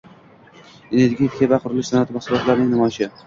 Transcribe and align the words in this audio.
Energetika 0.99 1.51
va 1.53 1.61
qurilish 1.65 1.91
sanoati 1.91 2.17
mahsulotlari 2.17 2.69
namoyishing 2.73 3.15